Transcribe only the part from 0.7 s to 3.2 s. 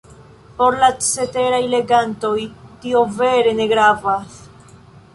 la ceteraj legantoj, tio